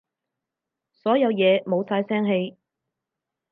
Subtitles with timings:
[0.89, 2.57] 所有嘢冇晒聲氣